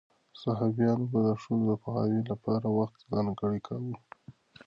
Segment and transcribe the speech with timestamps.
[0.41, 3.93] صحابیانو به د ښځو د پوهاوي لپاره وخت ځانګړی کاوه.